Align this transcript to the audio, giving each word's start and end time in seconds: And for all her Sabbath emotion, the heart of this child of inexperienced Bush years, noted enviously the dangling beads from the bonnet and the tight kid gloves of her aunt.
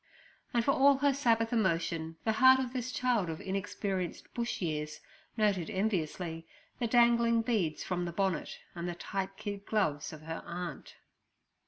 And 0.51 0.65
for 0.65 0.71
all 0.71 0.97
her 0.97 1.13
Sabbath 1.13 1.53
emotion, 1.53 2.15
the 2.23 2.31
heart 2.31 2.59
of 2.59 2.73
this 2.73 2.91
child 2.91 3.29
of 3.29 3.39
inexperienced 3.39 4.33
Bush 4.33 4.59
years, 4.59 4.99
noted 5.37 5.69
enviously 5.69 6.47
the 6.79 6.87
dangling 6.87 7.43
beads 7.43 7.83
from 7.83 8.05
the 8.05 8.11
bonnet 8.11 8.57
and 8.73 8.89
the 8.89 8.95
tight 8.95 9.37
kid 9.37 9.63
gloves 9.63 10.11
of 10.11 10.23
her 10.23 10.41
aunt. 10.43 10.95